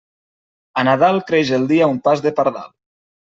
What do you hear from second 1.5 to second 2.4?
el dia un pas de